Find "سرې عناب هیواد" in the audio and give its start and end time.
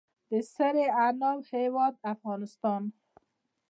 0.53-1.93